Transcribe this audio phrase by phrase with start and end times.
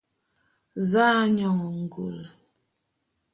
[0.89, 2.25] Za'a nyone ngule.